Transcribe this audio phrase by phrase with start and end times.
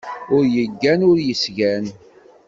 [0.35, 1.85] Ur yeggan ur yesgan.